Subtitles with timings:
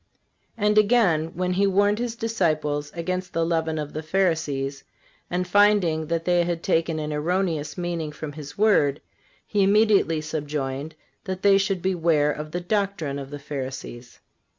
[0.55, 4.83] (370) And again, when he warned His disciples against the leaven of the Pharisees,
[5.29, 8.99] and finding that they had taken an erroneous meaning from His word,
[9.45, 10.95] He immediately subjoined
[11.25, 14.19] that they should beware of the doctrine of the Pharisees.